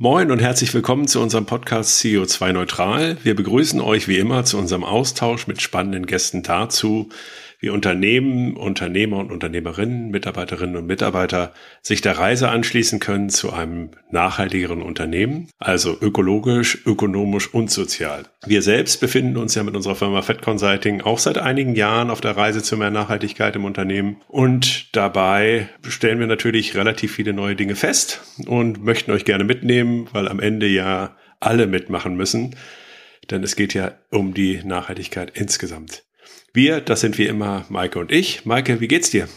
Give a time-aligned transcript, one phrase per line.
[0.00, 3.16] Moin und herzlich willkommen zu unserem Podcast CO2 Neutral.
[3.24, 7.08] Wir begrüßen euch wie immer zu unserem Austausch mit spannenden Gästen dazu,
[7.58, 11.52] wie Unternehmen, Unternehmer und Unternehmerinnen, Mitarbeiterinnen und Mitarbeiter
[11.82, 18.24] sich der Reise anschließen können zu einem nachhaltigeren Unternehmen, also ökologisch, ökonomisch und sozial.
[18.46, 22.20] Wir selbst befinden uns ja mit unserer Firma Fed Consulting auch seit einigen Jahren auf
[22.20, 27.56] der Reise zu mehr Nachhaltigkeit im Unternehmen und dabei stellen wir natürlich relativ viele neue
[27.56, 32.54] Dinge fest und möchten euch gerne mitnehmen, weil am Ende ja alle mitmachen müssen,
[33.30, 36.07] denn es geht ja um die Nachhaltigkeit insgesamt.
[36.58, 38.44] Wir, das sind wie immer Maike und ich.
[38.44, 39.28] Maike, wie geht's dir?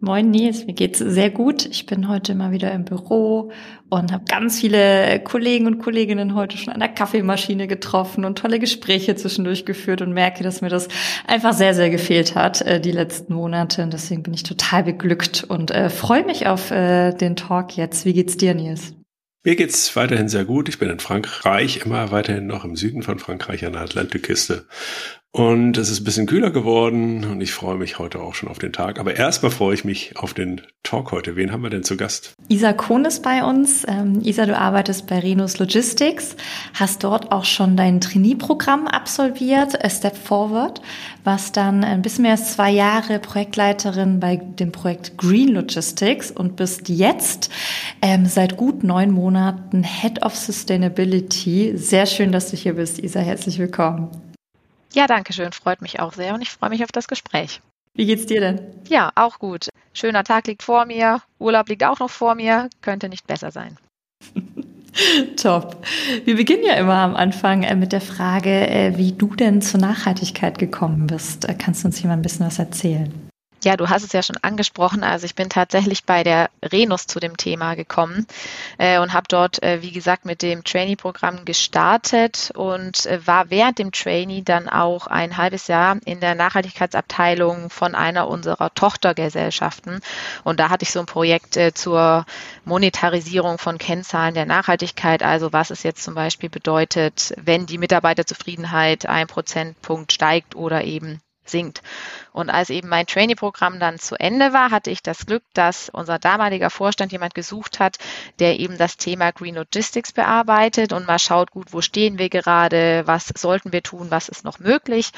[0.00, 1.64] Moin Nils, mir geht's sehr gut.
[1.64, 3.52] Ich bin heute mal wieder im Büro
[3.88, 8.58] und habe ganz viele Kollegen und Kolleginnen heute schon an der Kaffeemaschine getroffen und tolle
[8.58, 10.88] Gespräche zwischendurch geführt und merke, dass mir das
[11.28, 13.84] einfach sehr, sehr gefehlt hat äh, die letzten Monate.
[13.84, 18.04] Und deswegen bin ich total beglückt und äh, freue mich auf äh, den Talk jetzt.
[18.04, 18.92] Wie geht's dir, Nils?
[19.44, 20.68] Mir geht's weiterhin sehr gut.
[20.68, 24.66] Ich bin in Frankreich, immer weiterhin noch im Süden von Frankreich an der Atlantikküste
[25.36, 28.58] und es ist ein bisschen kühler geworden und ich freue mich heute auch schon auf
[28.58, 28.98] den Tag.
[28.98, 31.36] Aber erstmal freue ich mich auf den Talk heute.
[31.36, 32.32] Wen haben wir denn zu Gast?
[32.48, 33.84] Isa Kohn ist bei uns.
[33.86, 36.36] Ähm, Isa, du arbeitest bei Renus Logistics,
[36.72, 40.80] hast dort auch schon dein Trainee-Programm absolviert, A Step Forward,
[41.22, 46.56] was dann ein bisschen mehr als zwei Jahre Projektleiterin bei dem Projekt Green Logistics und
[46.56, 47.50] bist jetzt
[48.00, 51.76] ähm, seit gut neun Monaten Head of Sustainability.
[51.76, 53.20] Sehr schön, dass du hier bist, Isa.
[53.20, 54.08] Herzlich willkommen.
[54.96, 55.52] Ja, danke schön.
[55.52, 57.60] Freut mich auch sehr und ich freue mich auf das Gespräch.
[57.92, 58.60] Wie geht's dir denn?
[58.88, 59.68] Ja, auch gut.
[59.92, 61.20] Schöner Tag liegt vor mir.
[61.38, 62.70] Urlaub liegt auch noch vor mir.
[62.80, 63.76] Könnte nicht besser sein.
[65.36, 65.84] Top.
[66.24, 69.80] Wir beginnen ja immer am Anfang äh, mit der Frage, äh, wie du denn zur
[69.80, 71.46] Nachhaltigkeit gekommen bist.
[71.46, 73.25] Äh, kannst du uns hier mal ein bisschen was erzählen?
[73.66, 75.02] Ja, du hast es ja schon angesprochen.
[75.02, 78.24] Also ich bin tatsächlich bei der Renus zu dem Thema gekommen
[78.78, 83.80] äh, und habe dort, äh, wie gesagt, mit dem Trainee-Programm gestartet und äh, war während
[83.80, 89.98] dem Trainee dann auch ein halbes Jahr in der Nachhaltigkeitsabteilung von einer unserer Tochtergesellschaften.
[90.44, 92.24] Und da hatte ich so ein Projekt äh, zur
[92.64, 95.24] Monetarisierung von Kennzahlen der Nachhaltigkeit.
[95.24, 101.20] Also was es jetzt zum Beispiel bedeutet, wenn die Mitarbeiterzufriedenheit ein Prozentpunkt steigt oder eben
[101.50, 101.82] sinkt.
[102.32, 106.18] Und als eben mein Trainee-Programm dann zu Ende war, hatte ich das Glück, dass unser
[106.18, 107.98] damaliger Vorstand jemand gesucht hat,
[108.38, 113.02] der eben das Thema Green Logistics bearbeitet und mal schaut, gut, wo stehen wir gerade,
[113.06, 115.12] was sollten wir tun, was ist noch möglich.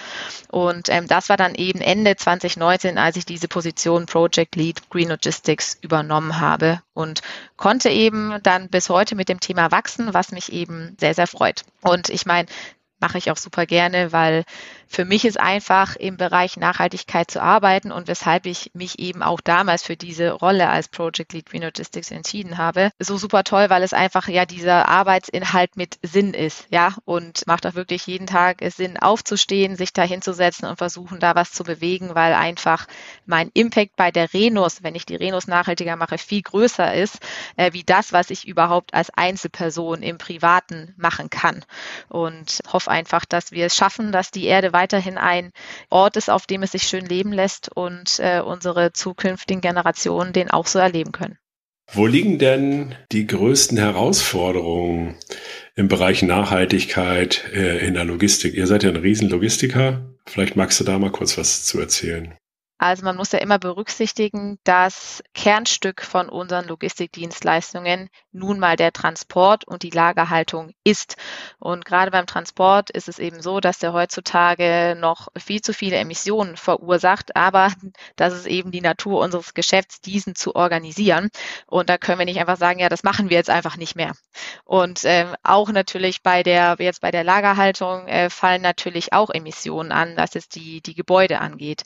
[0.51, 5.09] Und ähm, das war dann eben Ende 2019, als ich diese Position Project Lead Green
[5.09, 7.23] Logistics übernommen habe und
[7.57, 11.65] konnte eben dann bis heute mit dem Thema wachsen, was mich eben sehr, sehr freut.
[11.83, 12.49] Und ich meine,
[13.01, 14.45] mache ich auch super gerne, weil
[14.89, 19.41] für mich ist einfach im Bereich Nachhaltigkeit zu arbeiten und weshalb ich mich eben auch
[19.41, 23.83] damals für diese Rolle als Project Lead Green Logistics entschieden habe, so super toll, weil
[23.83, 28.59] es einfach ja dieser Arbeitsinhalt mit Sinn ist, ja, und macht auch wirklich jeden Tag
[28.69, 32.87] Sinn aufzustehen, sich da hinzusetzen und versuchen, da was zu bewegen, weil einfach
[33.27, 37.19] mein Impact bei der Renus, wenn ich die Renus nachhaltiger mache, viel größer ist,
[37.57, 41.65] äh, wie das, was ich überhaupt als Einzelperson im Privaten machen kann.
[42.09, 45.51] Und hoffe einfach, dass wir es schaffen, dass die Erde weiterhin ein
[45.91, 50.51] Ort ist, auf dem es sich schön leben lässt und äh, unsere zukünftigen Generationen den
[50.51, 51.39] auch so erleben können.
[51.93, 55.17] Wo liegen denn die größten Herausforderungen
[55.75, 58.55] im Bereich Nachhaltigkeit äh, in der Logistik?
[58.55, 60.15] Ihr seid ja ein Riesenlogistiker.
[60.27, 62.35] Vielleicht magst du da mal kurz was zu erzählen.
[62.79, 69.67] Also man muss ja immer berücksichtigen, dass Kernstück von unseren Logistikdienstleistungen nun mal der Transport
[69.67, 71.17] und die Lagerhaltung ist.
[71.59, 75.97] Und gerade beim Transport ist es eben so, dass der heutzutage noch viel zu viele
[75.97, 77.73] Emissionen verursacht, aber
[78.17, 81.31] das ist eben die Natur unseres Geschäfts, diesen zu organisieren.
[81.67, 84.13] Und da können wir nicht einfach sagen, ja, das machen wir jetzt einfach nicht mehr.
[84.65, 89.91] Und äh, auch natürlich bei der, jetzt bei der Lagerhaltung äh, fallen natürlich auch Emissionen
[89.91, 91.83] an, dass es die, die Gebäude angeht.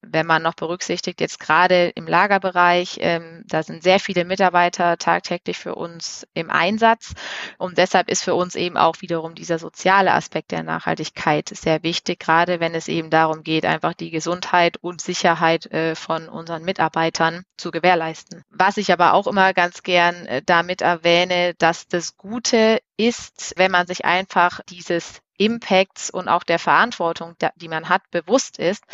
[0.00, 5.58] Wenn man noch berücksichtigt, jetzt gerade im Lagerbereich, ähm, da sind sehr viele Mitarbeiter tagtäglich
[5.58, 7.14] für uns im Einsatz.
[7.58, 12.20] Und deshalb ist für uns eben auch wiederum dieser soziale Aspekt der Nachhaltigkeit sehr wichtig,
[12.20, 17.44] gerade wenn es eben darum geht, einfach die Gesundheit und Sicherheit äh, von unseren Mitarbeitern
[17.56, 18.42] zu gewährleisten.
[18.50, 23.70] Was ich aber auch immer ganz gern äh, damit erwähne, dass das Gute ist, wenn
[23.70, 28.84] man sich einfach dieses Impacts und auch der Verantwortung, die man hat, bewusst ist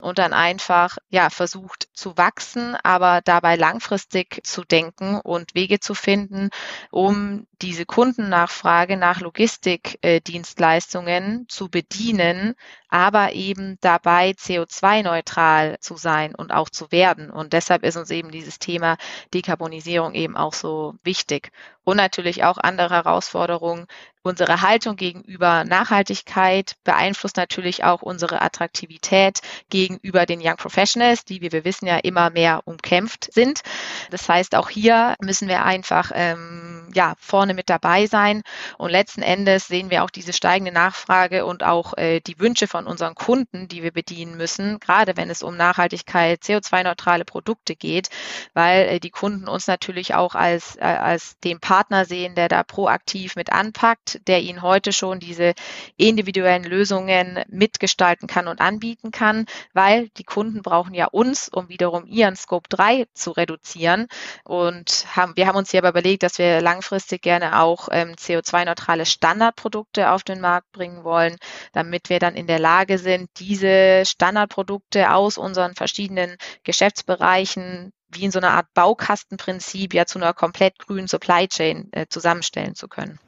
[0.00, 5.94] und dann einfach ja versucht zu wachsen, aber dabei langfristig zu denken und Wege zu
[5.94, 6.50] finden,
[6.90, 12.54] um diese Kundennachfrage nach Logistikdienstleistungen zu bedienen,
[12.88, 17.30] aber eben dabei CO2-neutral zu sein und auch zu werden.
[17.30, 18.96] Und deshalb ist uns eben dieses Thema
[19.34, 21.50] Dekarbonisierung eben auch so wichtig.
[21.88, 23.86] Und natürlich auch andere Herausforderungen.
[24.22, 29.40] Unsere Haltung gegenüber Nachhaltigkeit beeinflusst natürlich auch unsere Attraktivität
[29.70, 33.62] gegenüber den Young Professionals, die, wie wir wissen, ja immer mehr umkämpft sind.
[34.10, 38.42] Das heißt, auch hier müssen wir einfach ähm, ja, vorne mit dabei sein.
[38.76, 42.86] Und letzten Endes sehen wir auch diese steigende Nachfrage und auch äh, die Wünsche von
[42.86, 48.10] unseren Kunden, die wir bedienen müssen, gerade wenn es um Nachhaltigkeit, CO2-neutrale Produkte geht,
[48.52, 52.48] weil äh, die Kunden uns natürlich auch als, äh, als den Partner Partner sehen, der
[52.48, 55.54] da proaktiv mit anpackt, der ihnen heute schon diese
[55.96, 62.04] individuellen Lösungen mitgestalten kann und anbieten kann, weil die Kunden brauchen ja uns, um wiederum
[62.04, 64.08] ihren Scope 3 zu reduzieren.
[64.42, 69.06] Und haben, wir haben uns hier aber überlegt, dass wir langfristig gerne auch ähm, CO2-neutrale
[69.06, 71.36] Standardprodukte auf den Markt bringen wollen,
[71.72, 78.30] damit wir dann in der Lage sind, diese Standardprodukte aus unseren verschiedenen Geschäftsbereichen wie in
[78.30, 83.18] so einer Art Baukastenprinzip ja zu einer komplett grünen Supply Chain äh, zusammenstellen zu können.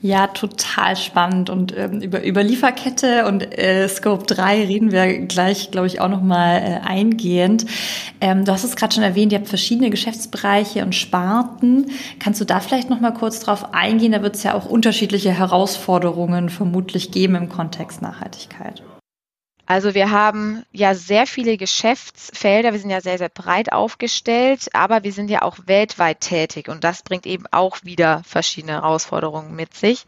[0.00, 1.50] Ja, total spannend.
[1.50, 6.08] Und ähm, über, über Lieferkette und äh, Scope 3 reden wir gleich, glaube ich, auch
[6.08, 7.66] nochmal äh, eingehend.
[8.20, 11.90] Ähm, du hast es gerade schon erwähnt, ihr habt verschiedene Geschäftsbereiche und Sparten.
[12.20, 14.12] Kannst du da vielleicht nochmal kurz drauf eingehen?
[14.12, 18.84] Da wird es ja auch unterschiedliche Herausforderungen vermutlich geben im Kontext Nachhaltigkeit.
[19.70, 25.04] Also wir haben ja sehr viele Geschäftsfelder, wir sind ja sehr, sehr breit aufgestellt, aber
[25.04, 29.74] wir sind ja auch weltweit tätig und das bringt eben auch wieder verschiedene Herausforderungen mit
[29.74, 30.06] sich.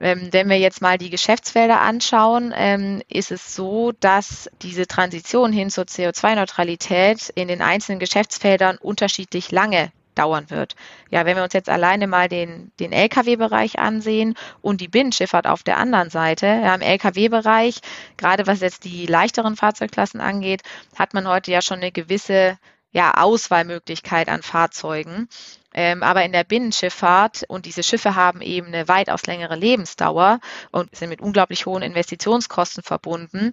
[0.00, 5.52] Ähm, wenn wir jetzt mal die Geschäftsfelder anschauen, ähm, ist es so, dass diese Transition
[5.52, 10.76] hin zur CO2-Neutralität in den einzelnen Geschäftsfeldern unterschiedlich lange dauern wird.
[11.10, 15.62] Ja, wenn wir uns jetzt alleine mal den, den Lkw-Bereich ansehen und die Binnenschifffahrt auf
[15.62, 17.80] der anderen Seite, ja, im Lkw-Bereich,
[18.16, 20.62] gerade was jetzt die leichteren Fahrzeugklassen angeht,
[20.96, 22.58] hat man heute ja schon eine gewisse
[22.94, 25.28] ja, Auswahlmöglichkeit an Fahrzeugen.
[25.74, 30.40] Ähm, aber in der Binnenschifffahrt und diese Schiffe haben eben eine weitaus längere Lebensdauer
[30.70, 33.52] und sind mit unglaublich hohen Investitionskosten verbunden.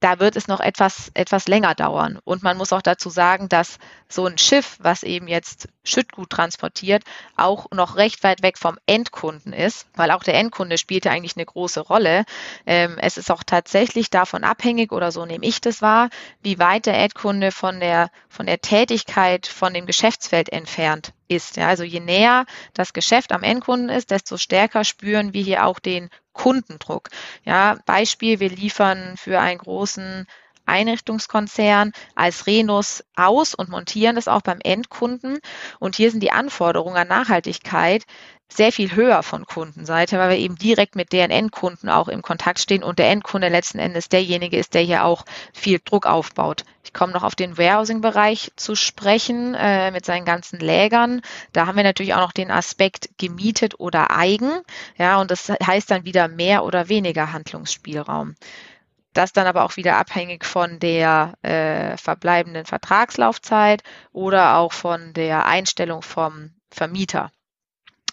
[0.00, 2.18] Da wird es noch etwas, etwas länger dauern.
[2.24, 3.78] Und man muss auch dazu sagen, dass
[4.08, 7.04] so ein Schiff, was eben jetzt Schüttgut transportiert,
[7.36, 11.36] auch noch recht weit weg vom Endkunden ist, weil auch der Endkunde spielt ja eigentlich
[11.36, 12.24] eine große Rolle.
[12.66, 16.10] Ähm, es ist auch tatsächlich davon abhängig, oder so nehme ich das wahr,
[16.42, 21.56] wie weit der Endkunde von der, von der Tätigkeit, von dem Geschäftsfeld entfernt ist.
[21.56, 25.78] Ja, also je näher das Geschäft am Endkunden ist, desto stärker spüren wir hier auch
[25.78, 27.10] den Kundendruck.
[27.44, 30.26] Ja, Beispiel, wir liefern für einen großen
[30.72, 35.38] Einrichtungskonzern als Renus aus und montieren das auch beim Endkunden.
[35.78, 38.04] Und hier sind die Anforderungen an Nachhaltigkeit
[38.56, 42.58] sehr viel höher von Kundenseite, weil wir eben direkt mit deren Endkunden auch im Kontakt
[42.58, 46.64] stehen und der Endkunde letzten Endes derjenige ist, der hier auch viel Druck aufbaut.
[46.84, 51.22] Ich komme noch auf den Warehousing-Bereich zu sprechen äh, mit seinen ganzen Lägern.
[51.52, 54.50] Da haben wir natürlich auch noch den Aspekt gemietet oder eigen.
[54.98, 58.34] Ja, und das heißt dann wieder mehr oder weniger Handlungsspielraum.
[59.12, 63.82] Das dann aber auch wieder abhängig von der äh, verbleibenden Vertragslaufzeit
[64.12, 67.30] oder auch von der Einstellung vom Vermieter.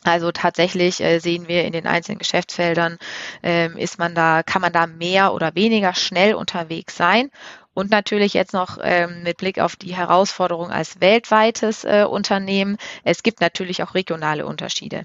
[0.04, 2.98] Also tatsächlich äh, sehen wir in den einzelnen Geschäftsfeldern,
[3.44, 7.30] ähm, ist man da, kann man da mehr oder weniger schnell unterwegs sein.
[7.74, 12.78] Und natürlich jetzt noch ähm, mit Blick auf die Herausforderung als weltweites äh, Unternehmen.
[13.04, 15.04] Es gibt natürlich auch regionale Unterschiede.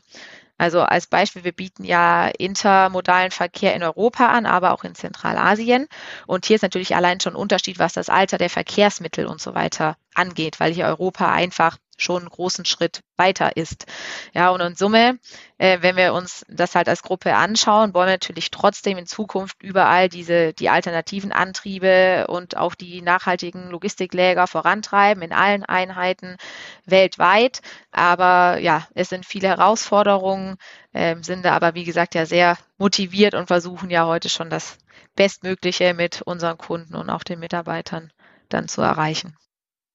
[0.57, 5.89] Also als Beispiel, wir bieten ja intermodalen Verkehr in Europa an, aber auch in Zentralasien.
[6.27, 9.55] Und hier ist natürlich allein schon ein Unterschied, was das Alter der Verkehrsmittel und so
[9.55, 13.87] weiter angeht, weil hier Europa einfach schon einen großen Schritt weiter ist.
[14.33, 15.19] Ja, und in Summe,
[15.59, 19.63] äh, wenn wir uns das halt als Gruppe anschauen, wollen wir natürlich trotzdem in Zukunft
[19.63, 26.37] überall diese, die alternativen Antriebe und auch die nachhaltigen Logistikläger vorantreiben in allen Einheiten
[26.87, 27.61] weltweit.
[27.93, 30.57] Aber ja, es sind viele Herausforderungen,
[30.93, 34.79] äh, sind da aber, wie gesagt, ja sehr motiviert und versuchen ja heute schon das
[35.17, 38.13] Bestmögliche mit unseren Kunden und auch den Mitarbeitern
[38.49, 39.37] dann zu erreichen.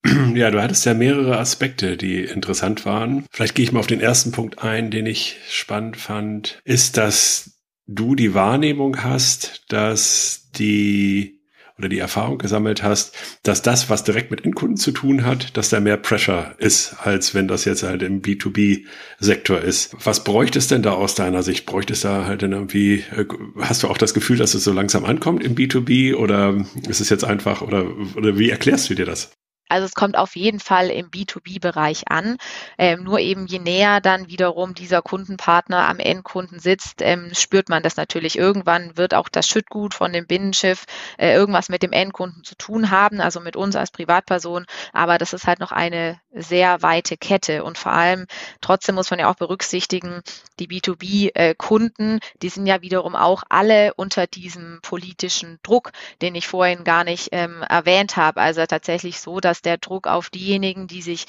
[0.35, 3.25] Ja, du hattest ja mehrere Aspekte, die interessant waren.
[3.31, 7.59] Vielleicht gehe ich mal auf den ersten Punkt ein, den ich spannend fand, ist, dass
[7.87, 11.39] du die Wahrnehmung hast, dass die
[11.77, 15.69] oder die Erfahrung gesammelt hast, dass das, was direkt mit Endkunden zu tun hat, dass
[15.69, 19.95] da mehr Pressure ist, als wenn das jetzt halt im B2B-Sektor ist.
[20.03, 21.65] Was bräuchte es denn da aus deiner Sicht?
[21.65, 23.25] Bräuchte es da halt dann irgendwie, äh,
[23.59, 27.09] hast du auch das Gefühl, dass es so langsam ankommt im B2B oder ist es
[27.09, 27.85] jetzt einfach oder,
[28.17, 29.31] oder wie erklärst du dir das?
[29.69, 32.37] Also es kommt auf jeden Fall im B2B-Bereich an.
[32.77, 37.83] Ähm, nur eben je näher dann wiederum dieser Kundenpartner am Endkunden sitzt, ähm, spürt man
[37.83, 38.37] das natürlich.
[38.37, 40.85] Irgendwann wird auch das Schüttgut von dem Binnenschiff
[41.17, 44.65] äh, irgendwas mit dem Endkunden zu tun haben, also mit uns als Privatperson.
[44.91, 47.63] Aber das ist halt noch eine sehr weite Kette.
[47.63, 48.25] Und vor allem,
[48.61, 50.21] trotzdem muss man ja auch berücksichtigen,
[50.59, 56.47] die B2B-Kunden, äh, die sind ja wiederum auch alle unter diesem politischen Druck, den ich
[56.47, 58.41] vorhin gar nicht ähm, erwähnt habe.
[58.41, 61.25] Also tatsächlich so, dass der Druck auf diejenigen, die sich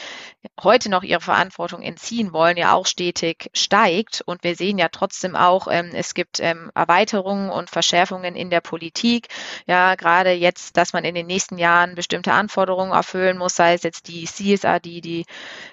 [0.62, 4.22] heute noch ihrer Verantwortung entziehen wollen, ja auch stetig steigt.
[4.24, 8.60] Und wir sehen ja trotzdem auch, ähm, es gibt ähm, Erweiterungen und Verschärfungen in der
[8.60, 9.28] Politik.
[9.66, 13.82] Ja, gerade jetzt, dass man in den nächsten Jahren bestimmte Anforderungen erfüllen muss, sei es
[13.82, 15.26] jetzt die CSRD, die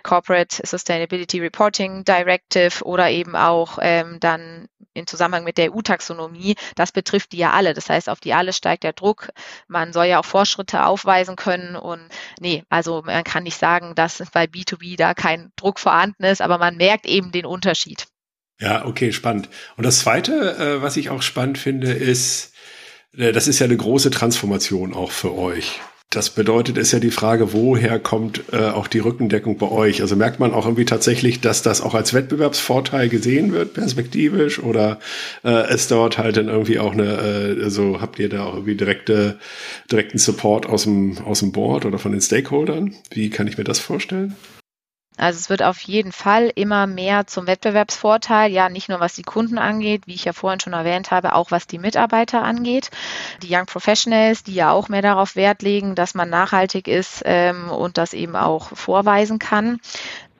[0.04, 6.92] Corporate Sustainability Reporting Directive oder eben auch ähm, dann in Zusammenhang mit der EU-Taxonomie, das
[6.92, 7.74] betrifft die ja alle.
[7.74, 9.30] Das heißt, auf die alle steigt der Druck.
[9.68, 11.76] Man soll ja auch Fortschritte aufweisen können.
[11.76, 12.02] Und
[12.40, 16.58] nee, also man kann nicht sagen, dass bei B2B da kein Druck vorhanden ist, aber
[16.58, 18.08] man merkt eben den Unterschied.
[18.60, 19.50] Ja, okay, spannend.
[19.76, 22.54] Und das Zweite, äh, was ich auch spannend finde, ist,
[23.16, 25.80] äh, das ist ja eine große Transformation auch für euch.
[26.10, 30.02] Das bedeutet, ist ja die Frage, woher kommt äh, auch die Rückendeckung bei euch?
[30.02, 35.00] Also merkt man auch irgendwie tatsächlich, dass das auch als Wettbewerbsvorteil gesehen wird, perspektivisch, oder
[35.44, 38.76] äh, es dort halt dann irgendwie auch eine, äh, also habt ihr da auch irgendwie
[38.76, 39.38] direkte,
[39.92, 42.96] direkten Support aus dem, aus dem Board oder von den Stakeholdern?
[43.12, 44.34] Wie kann ich mir das vorstellen?
[45.18, 49.24] Also es wird auf jeden Fall immer mehr zum Wettbewerbsvorteil, ja, nicht nur was die
[49.24, 52.92] Kunden angeht, wie ich ja vorhin schon erwähnt habe, auch was die Mitarbeiter angeht.
[53.42, 57.70] Die Young Professionals, die ja auch mehr darauf Wert legen, dass man nachhaltig ist ähm,
[57.70, 59.80] und das eben auch vorweisen kann.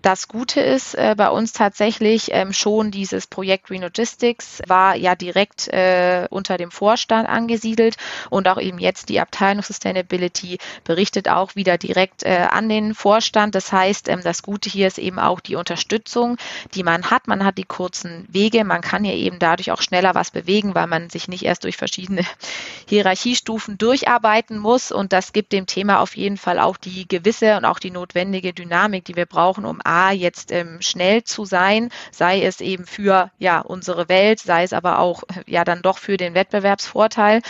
[0.04, 5.68] Das Gute ist äh, bei uns tatsächlich ähm, schon dieses Projekt Relogistics war ja direkt
[5.70, 7.98] äh, unter dem Vorstand angesiedelt
[8.30, 13.56] und auch eben jetzt die Abteilung Sustainability berichtet auch wieder direkt äh, an den Vorstand.
[13.56, 16.38] Das heißt, ähm, das Gute hier ist eben auch die Unterstützung,
[16.76, 17.28] die man hat.
[17.28, 20.88] Man hat die kurzen Wege, man kann ja eben dadurch auch schneller was bewegen, weil
[20.88, 22.22] man sich nicht erst durch verschiedene
[22.88, 27.66] Hierarchiestufen durcharbeiten muss und das gibt dem Thema auf jeden Fall auch die gewisse und
[27.66, 32.44] auch die notwendige Dynamik, die wir brauchen, um A, jetzt ähm, schnell zu sein, sei
[32.44, 36.34] es eben für ja unsere Welt, sei es aber auch ja dann doch für den
[36.34, 37.42] Wettbewerbsvorteil.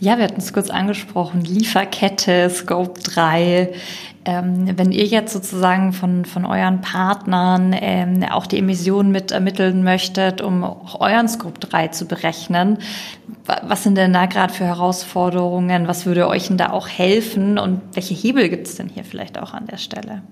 [0.00, 3.74] Ja, wir hatten es kurz angesprochen, Lieferkette, Scope 3.
[4.24, 9.84] Ähm, wenn ihr jetzt sozusagen von, von euren Partnern ähm, auch die Emissionen mit ermitteln
[9.84, 12.78] möchtet, um auch euren Scope 3 zu berechnen,
[13.44, 15.86] was sind denn da gerade für Herausforderungen?
[15.86, 17.58] Was würde euch denn da auch helfen?
[17.58, 20.22] Und welche Hebel gibt es denn hier vielleicht auch an der Stelle?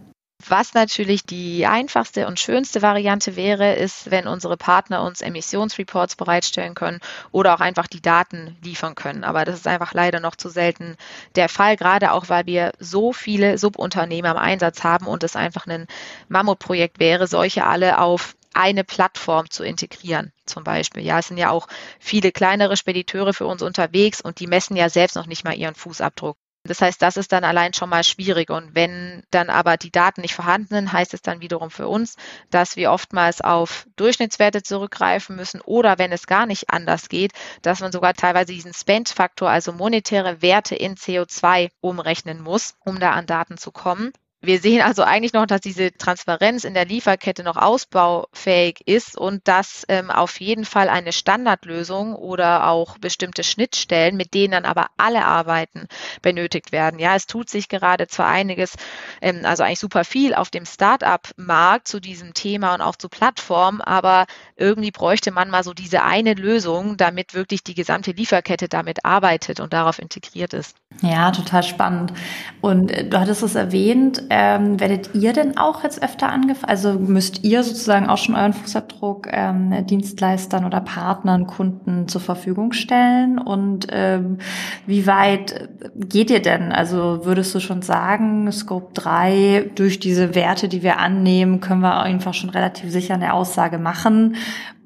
[0.48, 6.74] Was natürlich die einfachste und schönste Variante wäre, ist, wenn unsere Partner uns Emissionsreports bereitstellen
[6.74, 9.22] können oder auch einfach die Daten liefern können.
[9.22, 10.96] Aber das ist einfach leider noch zu selten
[11.34, 15.66] der Fall, gerade auch weil wir so viele Subunternehmer im Einsatz haben und es einfach
[15.66, 15.86] ein
[16.28, 21.02] Mammutprojekt wäre, solche alle auf eine Plattform zu integrieren, zum Beispiel.
[21.02, 21.68] Ja, es sind ja auch
[21.98, 25.74] viele kleinere Spediteure für uns unterwegs und die messen ja selbst noch nicht mal ihren
[25.74, 26.36] Fußabdruck.
[26.64, 28.50] Das heißt, das ist dann allein schon mal schwierig.
[28.50, 32.16] Und wenn dann aber die Daten nicht vorhanden sind, heißt es dann wiederum für uns,
[32.50, 37.80] dass wir oftmals auf Durchschnittswerte zurückgreifen müssen oder wenn es gar nicht anders geht, dass
[37.80, 43.26] man sogar teilweise diesen Spend-Faktor, also monetäre Werte in CO2 umrechnen muss, um da an
[43.26, 44.12] Daten zu kommen.
[44.42, 49.46] Wir sehen also eigentlich noch, dass diese Transparenz in der Lieferkette noch ausbaufähig ist und
[49.46, 54.86] dass ähm, auf jeden Fall eine Standardlösung oder auch bestimmte Schnittstellen, mit denen dann aber
[54.96, 55.88] alle Arbeiten
[56.22, 56.98] benötigt werden.
[56.98, 58.76] Ja, es tut sich gerade zwar einiges,
[59.20, 63.82] ähm, also eigentlich super viel auf dem Start-up-Markt zu diesem Thema und auch zu Plattformen,
[63.82, 64.24] aber
[64.56, 69.60] irgendwie bräuchte man mal so diese eine Lösung, damit wirklich die gesamte Lieferkette damit arbeitet
[69.60, 70.76] und darauf integriert ist.
[71.02, 72.14] Ja, total spannend.
[72.62, 76.70] Und äh, du hattest es erwähnt, ähm, werdet ihr denn auch jetzt öfter angefragt?
[76.70, 82.72] Also müsst ihr sozusagen auch schon euren Fußabdruck ähm, Dienstleistern oder Partnern, Kunden zur Verfügung
[82.72, 83.40] stellen?
[83.40, 84.38] Und ähm,
[84.86, 86.70] wie weit geht ihr denn?
[86.70, 92.00] Also würdest du schon sagen, Scope 3, durch diese Werte, die wir annehmen, können wir
[92.00, 94.36] einfach schon relativ sicher eine Aussage machen?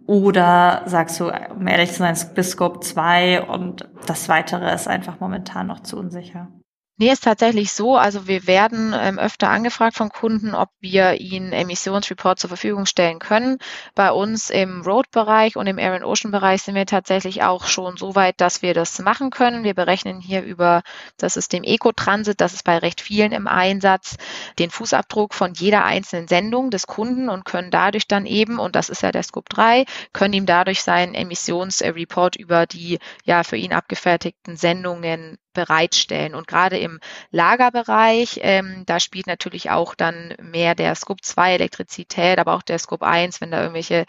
[0.07, 5.21] Oder sagst du, um ehrlich zu sein, bis Scope 2 und das Weitere ist einfach
[5.21, 6.49] momentan noch zu unsicher?
[6.97, 7.97] Nee, ist tatsächlich so.
[7.97, 13.19] Also wir werden ähm, öfter angefragt von Kunden, ob wir ihnen Emissionsreport zur Verfügung stellen
[13.19, 13.59] können.
[13.97, 18.15] Bei uns im Road-Bereich und im Air and Ocean-Bereich sind wir tatsächlich auch schon so
[18.15, 19.65] weit, dass wir das machen können.
[19.65, 20.83] Wir berechnen hier über
[21.17, 24.17] das System Ecotransit, das ist bei recht vielen im Einsatz,
[24.61, 28.89] den Fußabdruck von jeder einzelnen Sendung des Kunden und können dadurch dann eben, und das
[28.89, 33.73] ist ja der Scope 3, können ihm dadurch seinen Emissionsreport über die ja für ihn
[33.73, 36.35] abgefertigten Sendungen bereitstellen.
[36.35, 42.39] Und gerade im Lagerbereich, ähm, da spielt natürlich auch dann mehr der Scope 2 Elektrizität,
[42.39, 44.05] aber auch der Scope 1, wenn da irgendwelche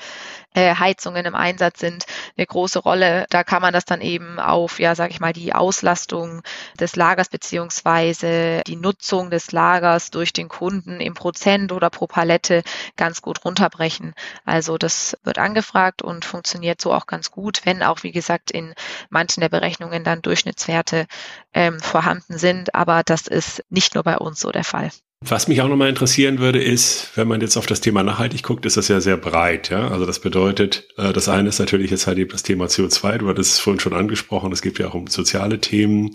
[0.53, 2.05] äh, Heizungen im Einsatz sind,
[2.37, 3.25] eine große Rolle.
[3.29, 6.41] Da kann man das dann eben auf, ja, sag ich mal, die Auslastung
[6.79, 12.63] des Lagers beziehungsweise die Nutzung des Lagers durch den Kunden im Prozent oder pro Palette
[12.95, 14.13] ganz gut runterbrechen.
[14.45, 18.73] Also das wird angefragt und funktioniert so auch ganz gut, wenn auch, wie gesagt, in
[19.09, 21.07] manchen der Berechnungen dann Durchschnittswerte
[21.53, 22.75] ähm, vorhanden sind.
[22.75, 24.91] Aber das ist nicht nur bei uns so der Fall.
[25.27, 28.65] Was mich auch nochmal interessieren würde, ist, wenn man jetzt auf das Thema nachhaltig guckt,
[28.65, 29.69] ist das ja sehr breit.
[29.69, 29.87] Ja?
[29.87, 33.17] Also das bedeutet, äh, das eine ist natürlich jetzt halt eben das Thema CO2.
[33.19, 34.51] Du hattest es vorhin schon angesprochen.
[34.51, 36.11] Es gibt ja auch um soziale Themen.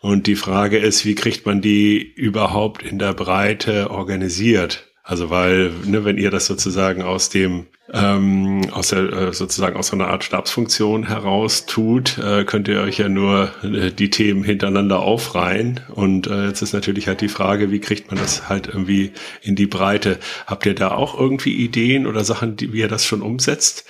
[0.00, 4.91] Und die Frage ist, wie kriegt man die überhaupt in der Breite organisiert?
[5.04, 9.88] Also weil, ne, wenn ihr das sozusagen aus dem ähm, aus der äh, sozusagen aus
[9.88, 14.44] so einer Art Stabsfunktion heraus tut, äh, könnt ihr euch ja nur äh, die Themen
[14.44, 15.80] hintereinander aufreihen.
[15.92, 19.56] Und äh, jetzt ist natürlich halt die Frage, wie kriegt man das halt irgendwie in
[19.56, 20.18] die Breite?
[20.46, 23.84] Habt ihr da auch irgendwie Ideen oder Sachen, die, wie ihr das schon umsetzt?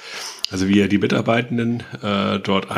[0.50, 2.71] Also wie ihr die Mitarbeitenden äh, dort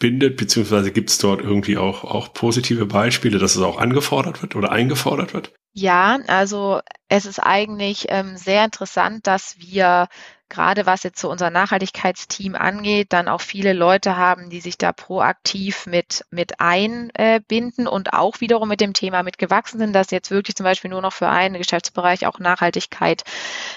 [0.00, 4.56] einbindet, beziehungsweise gibt es dort irgendwie auch, auch positive Beispiele, dass es auch angefordert wird
[4.56, 5.52] oder eingefordert wird?
[5.72, 10.08] Ja, also es ist eigentlich ähm, sehr interessant, dass wir
[10.50, 14.92] gerade was jetzt so unser Nachhaltigkeitsteam angeht, dann auch viele Leute haben, die sich da
[14.92, 20.56] proaktiv mit, mit einbinden und auch wiederum mit dem Thema mitgewachsen sind, dass jetzt wirklich
[20.56, 23.22] zum Beispiel nur noch für einen Geschäftsbereich auch Nachhaltigkeit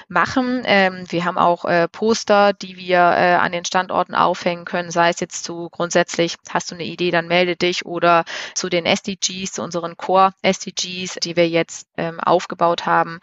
[0.08, 0.63] machen.
[0.65, 5.10] Ähm, wir haben auch äh, Poster, die wir äh, an den Standorten aufhängen können, sei
[5.10, 8.25] es jetzt zu grundsätzlich, hast du eine Idee, dann melde dich oder
[8.56, 13.20] zu den SDGs, zu unseren Core-SDGs, die wir jetzt ähm, aufgebaut haben.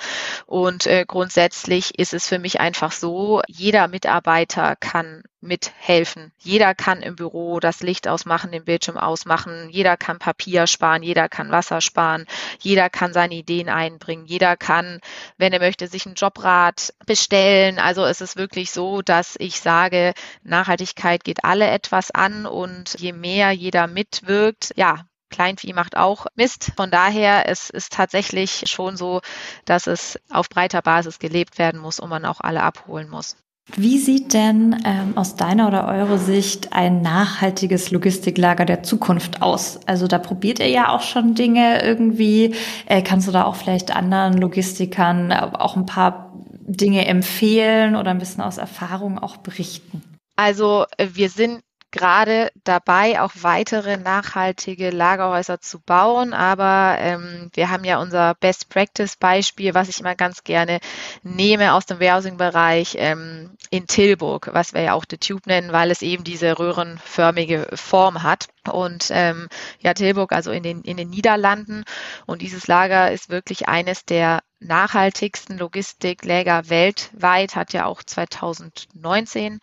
[0.46, 6.32] Und äh, grundsätzlich ist es für mich einfach so, jeder Mitarbeiter kann mithelfen.
[6.38, 9.68] Jeder kann im Büro das Licht ausmachen, den Bildschirm ausmachen.
[9.70, 12.26] Jeder kann Papier sparen, jeder kann Wasser sparen,
[12.60, 15.00] jeder kann seine Ideen einbringen, jeder kann,
[15.38, 17.78] wenn er möchte, sich einen Jobrat bestellen.
[17.78, 20.12] Also es ist wirklich so, dass ich sage,
[20.42, 26.72] Nachhaltigkeit geht alle etwas an und je mehr jeder mitwirkt, ja, Kleinvieh macht auch Mist.
[26.76, 29.20] Von daher es ist tatsächlich schon so,
[29.64, 33.36] dass es auf breiter Basis gelebt werden muss und man auch alle abholen muss.
[33.76, 39.78] Wie sieht denn ähm, aus deiner oder eurer Sicht ein nachhaltiges Logistiklager der Zukunft aus?
[39.86, 42.54] Also da probiert ihr ja auch schon Dinge irgendwie.
[42.86, 46.34] Äh, kannst du da auch vielleicht anderen Logistikern auch ein paar
[46.70, 50.02] Dinge empfehlen oder ein bisschen aus Erfahrung auch berichten?
[50.36, 56.32] Also äh, wir sind gerade dabei, auch weitere nachhaltige Lagerhäuser zu bauen.
[56.32, 60.80] Aber ähm, wir haben ja unser Best Practice Beispiel, was ich immer ganz gerne
[61.22, 65.90] nehme aus dem Warehousing-Bereich ähm, in Tilburg, was wir ja auch The Tube nennen, weil
[65.90, 68.48] es eben diese röhrenförmige Form hat.
[68.70, 69.48] Und ähm,
[69.80, 71.84] ja, Tilburg, also in den, in den Niederlanden.
[72.26, 79.58] Und dieses Lager ist wirklich eines der nachhaltigsten Logistikläger weltweit, hat ja auch 2019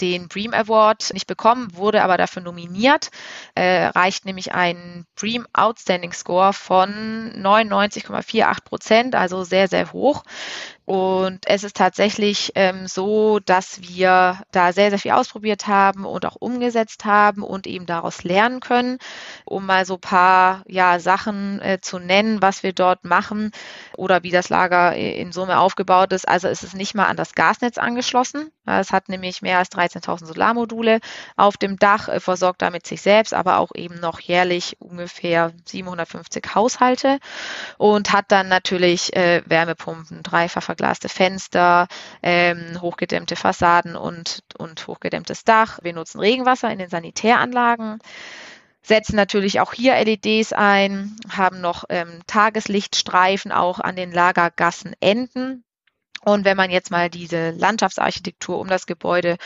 [0.00, 3.10] den Bream Award nicht bekommen, wurde aber dafür nominiert,
[3.54, 10.22] äh, reicht nämlich ein Bream Outstanding Score von 99,48 Prozent, also sehr, sehr hoch.
[10.86, 16.24] Und es ist tatsächlich ähm, so, dass wir da sehr, sehr viel ausprobiert haben und
[16.24, 18.98] auch umgesetzt haben und eben daraus lernen können,
[19.44, 23.50] um mal so paar ja, Sachen äh, zu nennen, was wir dort machen
[23.96, 26.28] oder wie das Lager in Summe aufgebaut ist.
[26.28, 28.52] Also es ist nicht mal an das Gasnetz angeschlossen.
[28.64, 31.00] Es hat nämlich mehr als 13.000 Solarmodule
[31.36, 36.54] auf dem Dach, äh, versorgt damit sich selbst, aber auch eben noch jährlich ungefähr 750
[36.54, 37.18] Haushalte
[37.76, 41.88] und hat dann natürlich äh, Wärmepumpen, dreifacher verglaste Fenster,
[42.22, 45.78] ähm, hochgedämmte Fassaden und, und hochgedämmtes Dach.
[45.82, 47.98] Wir nutzen Regenwasser in den Sanitäranlagen
[48.82, 55.64] setzen natürlich auch hier LEDs ein, haben noch ähm, Tageslichtstreifen auch an den Lagergassenenden.
[56.28, 59.36] Und wenn man jetzt mal diese Landschaftsarchitektur um das Gebäude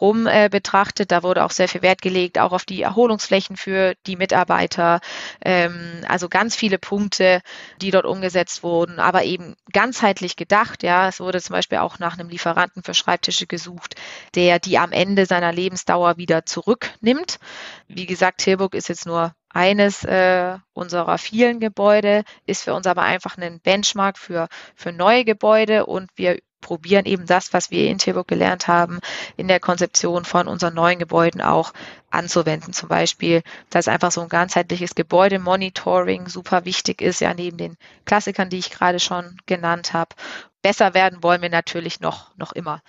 [0.00, 3.92] rum äh, betrachtet, da wurde auch sehr viel Wert gelegt, auch auf die Erholungsflächen für
[4.06, 5.00] die Mitarbeiter.
[5.44, 7.42] Ähm, also ganz viele Punkte,
[7.82, 10.82] die dort umgesetzt wurden, aber eben ganzheitlich gedacht.
[10.82, 13.96] Ja, es wurde zum Beispiel auch nach einem Lieferanten für Schreibtische gesucht,
[14.34, 17.38] der die am Ende seiner Lebensdauer wieder zurücknimmt.
[17.86, 23.02] Wie gesagt, Tilburg ist jetzt nur eines äh, unserer vielen Gebäude, ist für uns aber
[23.02, 27.98] einfach ein Benchmark für, für neue Gebäude und wir probieren eben das, was wir in
[27.98, 29.00] Tilburg gelernt haben,
[29.36, 31.72] in der Konzeption von unseren neuen Gebäuden auch
[32.10, 32.72] anzuwenden.
[32.72, 38.50] Zum Beispiel, dass einfach so ein ganzheitliches Gebäudemonitoring super wichtig ist, ja neben den Klassikern,
[38.50, 40.14] die ich gerade schon genannt habe.
[40.62, 42.82] Besser werden wollen wir natürlich noch, noch immer.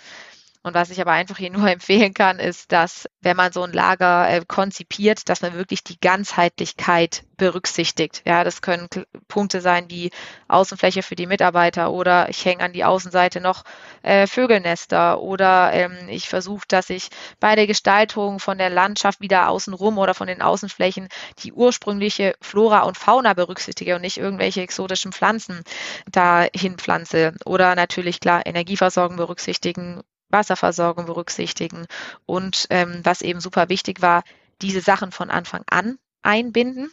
[0.63, 3.73] Und was ich aber einfach hier nur empfehlen kann, ist, dass wenn man so ein
[3.73, 8.21] Lager äh, konzipiert, dass man wirklich die Ganzheitlichkeit berücksichtigt.
[8.25, 8.87] Ja, das können
[9.27, 10.11] Punkte sein wie
[10.47, 13.63] Außenfläche für die Mitarbeiter oder ich hänge an die Außenseite noch
[14.03, 19.49] äh, Vögelnester oder ähm, ich versuche, dass ich bei der Gestaltung von der Landschaft wieder
[19.49, 21.07] außenrum oder von den Außenflächen
[21.39, 25.63] die ursprüngliche Flora und Fauna berücksichtige und nicht irgendwelche exotischen Pflanzen
[26.11, 27.33] dahin pflanze.
[27.45, 31.87] Oder natürlich klar Energieversorgung berücksichtigen, Wasserversorgung berücksichtigen
[32.25, 34.23] und ähm, was eben super wichtig war,
[34.61, 36.91] diese Sachen von Anfang an einbinden.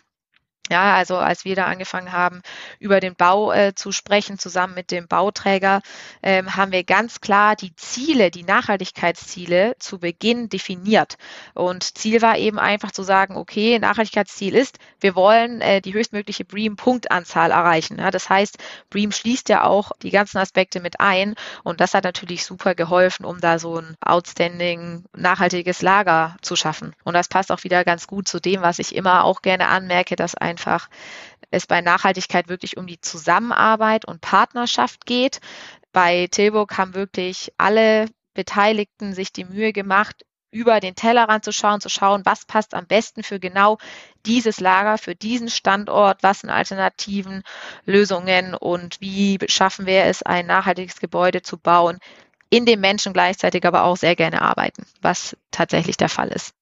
[0.70, 2.42] Ja, also als wir da angefangen haben,
[2.78, 5.80] über den Bau äh, zu sprechen, zusammen mit dem Bauträger,
[6.22, 11.16] ähm, haben wir ganz klar die Ziele, die Nachhaltigkeitsziele zu Beginn definiert.
[11.54, 16.44] Und Ziel war eben einfach zu sagen, okay, Nachhaltigkeitsziel ist, wir wollen äh, die höchstmögliche
[16.44, 17.98] BREAM-Punktanzahl erreichen.
[17.98, 18.58] Ja, das heißt,
[18.90, 21.34] BREAM schließt ja auch die ganzen Aspekte mit ein.
[21.64, 26.94] Und das hat natürlich super geholfen, um da so ein outstanding nachhaltiges Lager zu schaffen.
[27.04, 30.16] Und das passt auch wieder ganz gut zu dem, was ich immer auch gerne anmerke,
[30.16, 30.88] dass ein einfach
[31.50, 35.40] es bei Nachhaltigkeit wirklich um die Zusammenarbeit und Partnerschaft geht.
[35.92, 41.80] Bei Tilburg haben wirklich alle Beteiligten sich die Mühe gemacht, über den Tellerrand zu schauen,
[41.80, 43.78] zu schauen, was passt am besten für genau
[44.26, 47.42] dieses Lager, für diesen Standort, was sind Alternativen,
[47.84, 51.98] Lösungen und wie schaffen wir es, ein nachhaltiges Gebäude zu bauen,
[52.50, 56.54] in dem Menschen gleichzeitig aber auch sehr gerne arbeiten, was tatsächlich der Fall ist.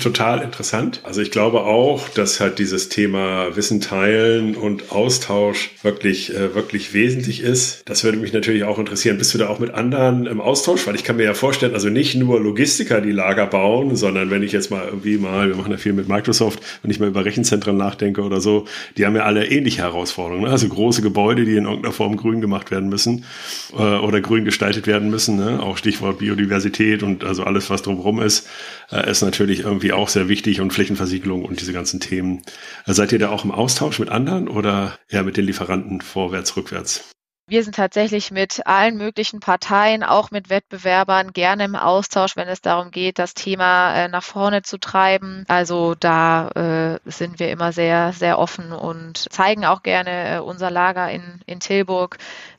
[0.00, 1.00] Total interessant.
[1.04, 6.94] Also ich glaube auch, dass halt dieses Thema Wissen teilen und Austausch wirklich, äh, wirklich
[6.94, 7.82] wesentlich ist.
[7.84, 9.18] Das würde mich natürlich auch interessieren.
[9.18, 10.86] Bist du da auch mit anderen im Austausch?
[10.86, 14.42] Weil ich kann mir ja vorstellen, also nicht nur Logistiker, die Lager bauen, sondern wenn
[14.42, 17.26] ich jetzt mal irgendwie mal, wir machen ja viel mit Microsoft, wenn ich mal über
[17.26, 18.64] Rechenzentren nachdenke oder so,
[18.96, 20.46] die haben ja alle ähnliche Herausforderungen.
[20.46, 20.50] Ne?
[20.50, 23.26] Also große Gebäude, die in irgendeiner Form grün gemacht werden müssen
[23.74, 25.36] äh, oder grün gestaltet werden müssen.
[25.36, 25.62] Ne?
[25.62, 28.48] Auch Stichwort Biodiversität und also alles, was drumherum ist,
[28.90, 32.42] äh, ist natürlich irgendwie irgendwie auch sehr wichtig und Flächenversiegelung und diese ganzen Themen.
[32.86, 37.10] Seid ihr da auch im Austausch mit anderen oder eher mit den Lieferanten vorwärts, rückwärts?
[37.52, 42.62] Wir sind tatsächlich mit allen möglichen Parteien, auch mit Wettbewerbern, gerne im Austausch, wenn es
[42.62, 45.44] darum geht, das Thema äh, nach vorne zu treiben.
[45.48, 50.70] Also da äh, sind wir immer sehr, sehr offen und zeigen auch gerne äh, unser
[50.70, 52.16] Lager in, in Tilburg.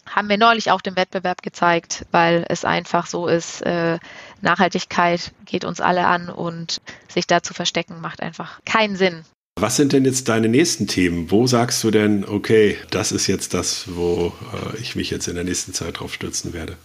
[0.08, 3.64] Haben wir neulich auch den Wettbewerb gezeigt, weil es einfach so ist,
[4.42, 9.24] Nachhaltigkeit geht uns alle an und sich da zu verstecken macht einfach keinen Sinn.
[9.60, 11.32] Was sind denn jetzt deine nächsten Themen?
[11.32, 15.36] Wo sagst du denn, okay, das ist jetzt das, wo äh, ich mich jetzt in
[15.36, 16.76] der nächsten Zeit drauf stürzen werde?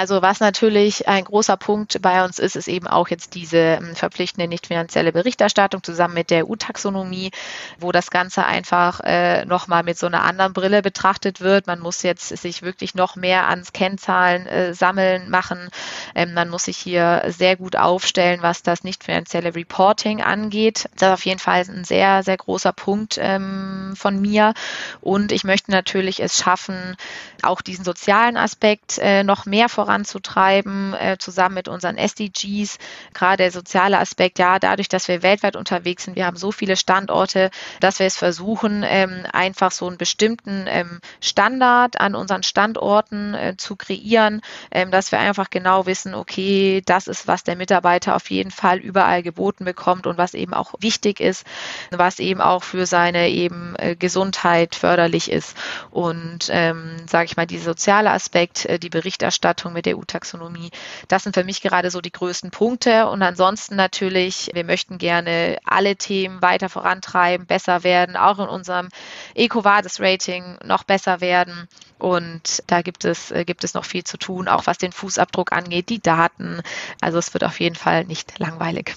[0.00, 3.94] Also was natürlich ein großer Punkt bei uns ist, ist eben auch jetzt diese ähm,
[3.94, 7.32] verpflichtende nicht finanzielle Berichterstattung zusammen mit der EU-Taxonomie,
[7.78, 11.66] wo das Ganze einfach äh, nochmal mit so einer anderen Brille betrachtet wird.
[11.66, 15.68] Man muss jetzt sich wirklich noch mehr ans Kennzahlen äh, sammeln machen.
[16.14, 20.88] Ähm, man muss sich hier sehr gut aufstellen, was das nicht finanzielle Reporting angeht.
[20.96, 24.54] Das ist auf jeden Fall ein sehr, sehr großer Punkt ähm, von mir.
[25.02, 26.96] Und ich möchte natürlich es schaffen,
[27.42, 32.78] auch diesen sozialen Aspekt äh, noch mehr voranzutreiben, äh, zusammen mit unseren SDGs.
[33.12, 36.76] Gerade der soziale Aspekt, ja, dadurch, dass wir weltweit unterwegs sind, wir haben so viele
[36.76, 37.50] Standorte,
[37.80, 43.56] dass wir es versuchen, ähm, einfach so einen bestimmten ähm, Standard an unseren Standorten äh,
[43.56, 48.30] zu kreieren, ähm, dass wir einfach genau wissen, okay, das ist, was der Mitarbeiter auf
[48.30, 51.44] jeden Fall überall geboten bekommt und was eben auch wichtig ist,
[51.90, 55.56] was eben auch für seine eben äh, Gesundheit förderlich ist.
[55.90, 60.70] Und ähm, sage ich mal, dieser soziale Aspekt, äh, die Berichterstattung Vereinfachung mit der EU-Taxonomie.
[61.08, 63.08] Das sind für mich gerade so die größten Punkte.
[63.08, 68.88] Und ansonsten natürlich, wir möchten gerne alle Themen weiter vorantreiben, besser werden, auch in unserem
[69.34, 71.68] EcoVadis-Rating noch besser werden.
[71.98, 75.52] Und da gibt es, äh, gibt es noch viel zu tun, auch was den Fußabdruck
[75.52, 76.62] angeht, die Daten.
[77.00, 78.96] Also es wird auf jeden Fall nicht langweilig.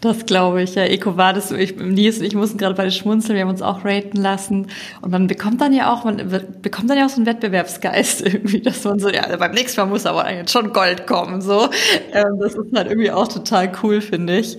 [0.00, 0.74] Das glaube ich.
[0.74, 4.16] Ja, EcoVadis, ich, Nils und ich mussten gerade beide schmunzeln, wir haben uns auch raten
[4.16, 4.68] lassen.
[5.00, 6.16] Und man bekommt dann ja auch, man
[6.62, 9.86] bekommt dann ja auch so einen Wettbewerbsgeist irgendwie, dass man so, ja, beim nächsten Mal
[9.86, 11.68] muss aber jetzt schon Gold kommen, so.
[12.12, 14.58] Ähm, das ist halt irgendwie auch total cool, finde ich.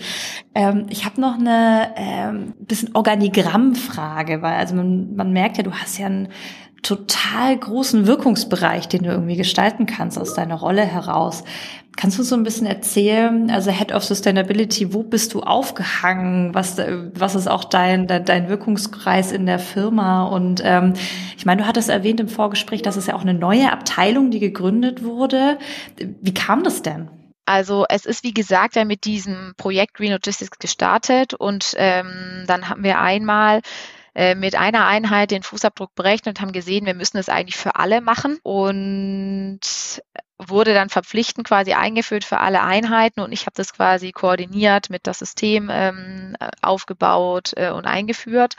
[0.56, 5.72] Ähm, ich habe noch eine ähm, bisschen Organigrammfrage, weil also man, man merkt ja, du
[5.72, 6.30] hast ja ein
[6.84, 11.44] total großen Wirkungsbereich, den du irgendwie gestalten kannst aus deiner Rolle heraus.
[11.98, 16.54] Kannst du so ein bisschen erzählen, also Head of Sustainability, wo bist du aufgehangen?
[16.54, 20.26] Was, was ist auch dein, dein, dein Wirkungskreis in der Firma?
[20.26, 20.94] Und ähm,
[21.36, 24.40] ich meine, du hattest erwähnt im Vorgespräch, dass es ja auch eine neue Abteilung, die
[24.40, 25.58] gegründet wurde.
[25.98, 27.10] Wie kam das denn?
[27.46, 32.70] Also es ist wie gesagt ja mit diesem Projekt Green Logistics gestartet und ähm, dann
[32.70, 33.62] haben wir einmal
[34.14, 37.76] äh, mit einer Einheit den Fußabdruck berechnet und haben gesehen, wir müssen es eigentlich für
[37.76, 38.38] alle machen.
[38.44, 39.62] Und
[40.40, 45.08] wurde dann verpflichtend quasi eingeführt für alle Einheiten und ich habe das quasi koordiniert mit
[45.08, 48.56] das System ähm, aufgebaut äh, und eingeführt.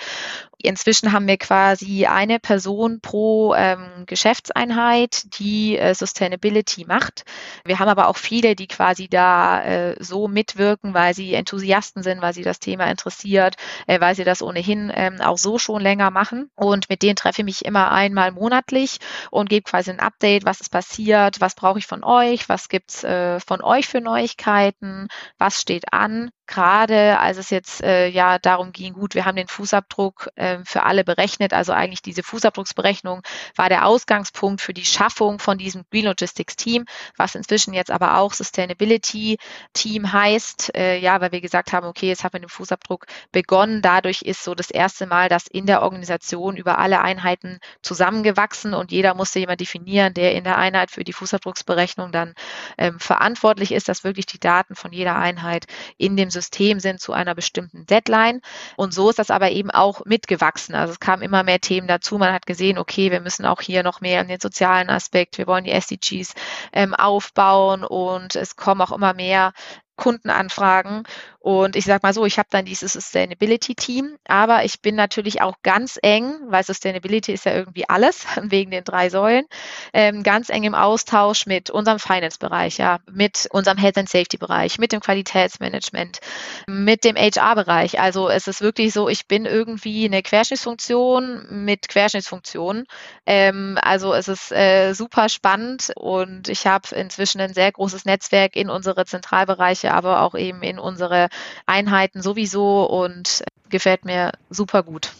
[0.60, 7.24] Inzwischen haben wir quasi eine Person pro ähm, Geschäftseinheit, die äh, Sustainability macht.
[7.64, 12.22] Wir haben aber auch viele, die quasi da äh, so mitwirken, weil sie Enthusiasten sind,
[12.22, 13.54] weil sie das Thema interessiert,
[13.86, 16.50] äh, weil sie das ohnehin ähm, auch so schon länger machen.
[16.56, 18.98] Und mit denen treffe ich mich immer einmal monatlich
[19.30, 23.04] und gebe quasi ein Update, was ist passiert, was brauche ich von euch, was gibt's
[23.04, 28.72] äh, von euch für Neuigkeiten, was steht an gerade als es jetzt äh, ja darum
[28.72, 33.22] ging, gut, wir haben den Fußabdruck äh, für alle berechnet, also eigentlich diese Fußabdrucksberechnung
[33.54, 38.18] war der Ausgangspunkt für die Schaffung von diesem Green Logistics Team, was inzwischen jetzt aber
[38.18, 39.38] auch Sustainability
[39.74, 43.82] Team heißt, äh, ja, weil wir gesagt haben, okay, jetzt haben wir den Fußabdruck begonnen.
[43.82, 48.90] Dadurch ist so das erste Mal das in der Organisation über alle Einheiten zusammengewachsen und
[48.90, 52.34] jeder musste jemand definieren, der in der Einheit für die Fußabdrucksberechnung dann
[52.78, 55.66] ähm, verantwortlich ist, dass wirklich die Daten von jeder Einheit
[55.98, 58.40] in dem System sind zu einer bestimmten Deadline.
[58.76, 60.74] Und so ist das aber eben auch mitgewachsen.
[60.74, 62.18] Also es kamen immer mehr Themen dazu.
[62.18, 65.46] Man hat gesehen, okay, wir müssen auch hier noch mehr in den sozialen Aspekt, wir
[65.46, 66.34] wollen die SDGs
[66.72, 69.52] ähm, aufbauen und es kommen auch immer mehr
[69.96, 71.02] Kundenanfragen.
[71.40, 75.54] Und ich sage mal so, ich habe dann dieses Sustainability-Team, aber ich bin natürlich auch
[75.62, 79.46] ganz eng, weil Sustainability ist ja irgendwie alles, wegen den drei Säulen,
[79.92, 84.90] ähm, ganz eng im Austausch mit unserem Finance-Bereich, ja, mit unserem Health and Safety-Bereich, mit
[84.90, 86.18] dem Qualitätsmanagement,
[86.66, 88.00] mit dem HR-Bereich.
[88.00, 92.84] Also es ist wirklich so, ich bin irgendwie eine Querschnittsfunktion mit Querschnittsfunktionen.
[93.26, 98.56] Ähm, also es ist äh, super spannend und ich habe inzwischen ein sehr großes Netzwerk
[98.56, 101.28] in unsere Zentralbereiche, aber auch eben in unsere
[101.66, 105.12] Einheiten sowieso und gefällt mir super gut.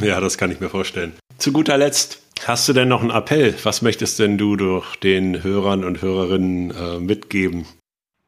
[0.00, 1.14] Ja, das kann ich mir vorstellen.
[1.38, 3.54] Zu guter Letzt, hast du denn noch einen Appell?
[3.64, 7.66] Was möchtest denn du durch den Hörern und Hörerinnen äh, mitgeben?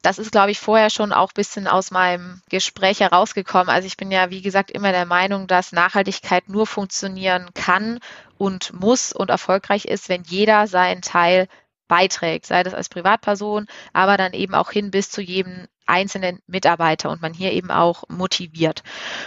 [0.03, 3.68] das ist, glaube ich, vorher schon auch ein bisschen aus meinem Gespräch herausgekommen.
[3.68, 8.00] Also ich bin ja, wie gesagt, immer der Meinung, dass Nachhaltigkeit nur funktionieren kann
[8.38, 11.48] und muss und erfolgreich ist, wenn jeder seinen Teil
[11.87, 17.11] beiträgt, sei das als Privatperson, aber dann eben auch hin bis zu jedem einzelnen Mitarbeiter
[17.11, 18.83] und man hier eben auch motiviert.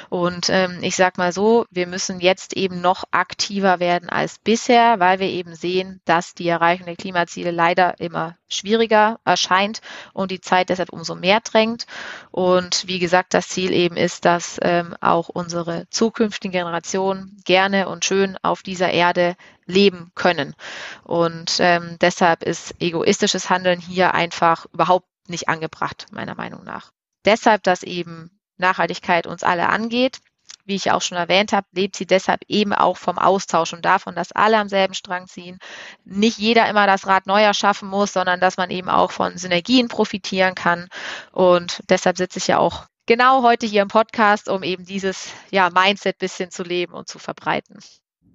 [0.10, 5.00] Und ähm, ich sage mal so, wir müssen jetzt eben noch aktiver werden als bisher,
[5.00, 9.82] weil wir eben sehen, dass die Erreichung der Klimaziele leider immer schwieriger erscheint
[10.14, 11.86] und die Zeit deshalb umso mehr drängt.
[12.32, 18.06] Und wie gesagt, das Ziel eben ist, dass ähm, auch unsere zukünftigen Generationen gerne und
[18.06, 20.56] schön auf dieser Erde leben können.
[21.04, 26.92] Und ähm, deshalb ist egoistisches Handeln hier einfach überhaupt nicht angebracht, meiner Meinung nach.
[27.26, 30.20] Deshalb, dass eben Nachhaltigkeit uns alle angeht,
[30.66, 34.16] wie ich auch schon erwähnt habe, lebt sie deshalb eben auch vom Austausch und davon,
[34.16, 35.60] dass alle am selben Strang ziehen.
[36.06, 39.88] Nicht jeder immer das Rad neu erschaffen muss, sondern dass man eben auch von Synergien
[39.90, 40.88] profitieren kann.
[41.32, 45.70] Und deshalb sitze ich ja auch genau heute hier im Podcast, um eben dieses ja,
[45.70, 47.80] Mindset bisschen zu leben und zu verbreiten.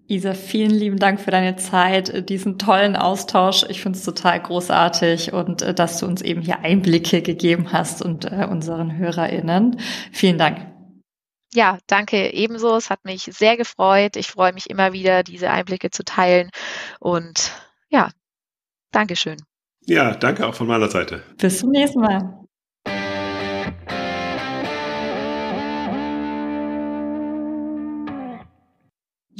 [0.08, 3.64] Isa, vielen lieben Dank für deine Zeit, äh, diesen tollen Austausch.
[3.68, 8.02] Ich finde es total großartig und äh, dass du uns eben hier Einblicke gegeben hast
[8.02, 9.78] und äh, unseren HörerInnen.
[10.12, 10.66] Vielen Dank.
[11.52, 12.76] Ja, danke ebenso.
[12.76, 14.16] Es hat mich sehr gefreut.
[14.16, 16.50] Ich freue mich immer wieder, diese Einblicke zu teilen.
[17.00, 17.52] Und
[17.88, 18.10] ja,
[18.92, 19.36] Dankeschön.
[19.86, 21.22] Ja, danke auch von meiner Seite.
[21.36, 22.47] Bis zum nächsten Mal.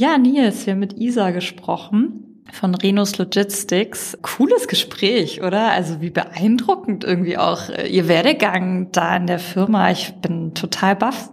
[0.01, 4.17] Ja, Nils, wir haben mit Isa gesprochen von Renus Logistics.
[4.23, 5.73] Cooles Gespräch, oder?
[5.73, 9.91] Also wie beeindruckend irgendwie auch äh, ihr Werdegang da in der Firma.
[9.91, 11.31] Ich bin total baff.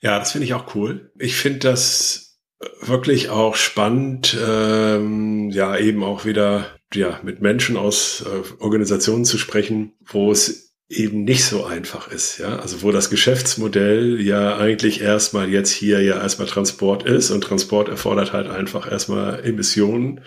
[0.00, 1.10] Ja, das finde ich auch cool.
[1.18, 2.38] Ich finde das
[2.80, 9.38] wirklich auch spannend, ähm, ja, eben auch wieder ja, mit Menschen aus äh, Organisationen zu
[9.38, 12.58] sprechen, wo es eben nicht so einfach ist, ja.
[12.60, 17.88] Also wo das Geschäftsmodell ja eigentlich erstmal jetzt hier ja erstmal Transport ist und Transport
[17.88, 20.22] erfordert halt einfach erstmal Emissionen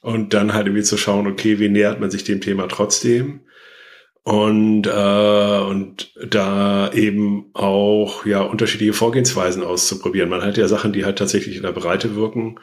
[0.00, 3.40] und dann halt irgendwie zu schauen, okay, wie nähert man sich dem Thema trotzdem?
[4.24, 10.30] Und, äh, und da eben auch ja unterschiedliche Vorgehensweisen auszuprobieren.
[10.30, 12.58] Man hat ja Sachen, die halt tatsächlich in der Breite wirken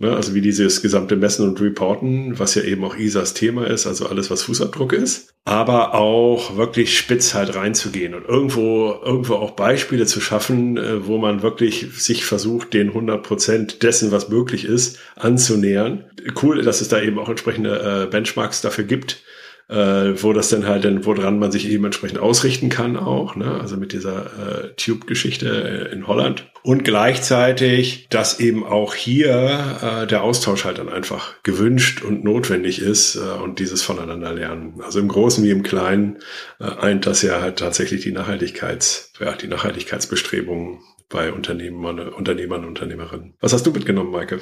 [0.00, 0.16] Ne?
[0.16, 4.06] Also wie dieses gesamte Messen und Reporten, was ja eben auch ISAs Thema ist, also
[4.06, 5.34] alles, was Fußabdruck ist.
[5.44, 11.18] Aber auch wirklich spitz halt reinzugehen und irgendwo, irgendwo auch Beispiele zu schaffen, äh, wo
[11.18, 16.04] man wirklich sich versucht, den 100 Prozent dessen, was möglich ist, anzunähern.
[16.42, 19.22] Cool, dass es da eben auch entsprechende äh, Benchmarks dafür gibt
[19.70, 23.60] äh, wo das dann halt, dann, woran man sich eben entsprechend ausrichten kann auch, ne?
[23.60, 26.50] also mit dieser äh, Tube-Geschichte äh, in Holland.
[26.62, 32.82] Und gleichzeitig, dass eben auch hier äh, der Austausch halt dann einfach gewünscht und notwendig
[32.82, 34.80] ist äh, und dieses voneinander lernen.
[34.82, 36.18] Also im Großen wie im Kleinen
[36.58, 42.68] äh, eint das ja halt tatsächlich die Nachhaltigkeits, ja, die Nachhaltigkeitsbestrebungen bei Unternehmen, Unternehmern und
[42.68, 43.34] Unternehmerinnen.
[43.40, 44.40] Was hast du mitgenommen, Maike?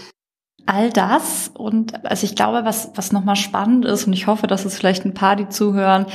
[0.66, 4.64] All das und also ich glaube, was, was nochmal spannend ist und ich hoffe, dass
[4.64, 6.06] es vielleicht ein paar, die zuhören,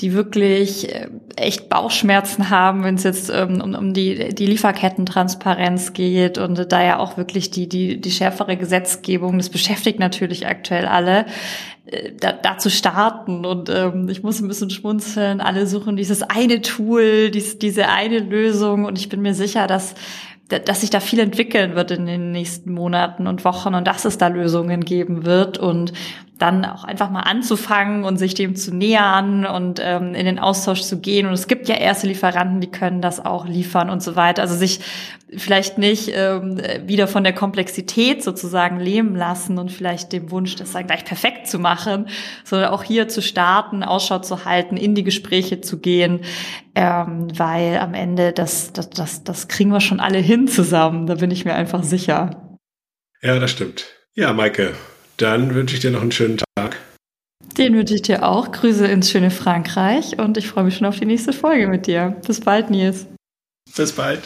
[0.00, 5.92] die wirklich äh, echt Bauchschmerzen haben, wenn es jetzt ähm, um, um die, die Lieferkettentransparenz
[5.92, 10.86] geht und da ja auch wirklich die, die, die schärfere Gesetzgebung, das beschäftigt natürlich aktuell
[10.86, 11.26] alle,
[11.86, 13.44] äh, da, da zu starten.
[13.44, 18.20] Und ähm, ich muss ein bisschen schmunzeln, alle suchen dieses eine Tool, dies, diese eine
[18.20, 18.84] Lösung.
[18.84, 19.94] Und ich bin mir sicher, dass
[20.48, 24.16] dass sich da viel entwickeln wird in den nächsten Monaten und Wochen und dass es
[24.16, 25.58] da Lösungen geben wird.
[25.58, 25.92] Und
[26.38, 30.82] dann auch einfach mal anzufangen und sich dem zu nähern und ähm, in den Austausch
[30.82, 31.26] zu gehen.
[31.26, 34.42] Und es gibt ja erste Lieferanten, die können das auch liefern und so weiter.
[34.42, 34.80] Also sich
[35.36, 40.72] vielleicht nicht ähm, wieder von der Komplexität sozusagen leben lassen und vielleicht dem Wunsch, das
[40.72, 42.08] dann gleich perfekt zu machen,
[42.44, 46.20] sondern auch hier zu starten, Ausschau zu halten, in die Gespräche zu gehen,
[46.74, 51.06] ähm, weil am Ende das, das, das, das kriegen wir schon alle hin zusammen.
[51.06, 52.58] Da bin ich mir einfach sicher.
[53.20, 53.86] Ja, das stimmt.
[54.14, 54.74] Ja, Maike,
[55.18, 56.78] dann wünsche ich dir noch einen schönen Tag.
[57.56, 58.52] Den wünsche ich dir auch.
[58.52, 62.16] Grüße ins schöne Frankreich und ich freue mich schon auf die nächste Folge mit dir.
[62.26, 63.06] Bis bald, Nils.
[63.76, 64.20] Bis bald.